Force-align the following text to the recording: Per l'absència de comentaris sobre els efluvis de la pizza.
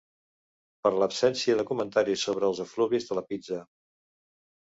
Per 0.85 0.91
l'absència 1.01 1.57
de 1.59 1.65
comentaris 1.67 2.23
sobre 2.29 2.49
els 2.49 2.61
efluvis 2.65 3.07
de 3.11 3.17
la 3.19 3.25
pizza. 3.33 3.59